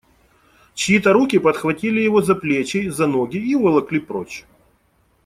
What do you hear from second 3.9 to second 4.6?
прочь.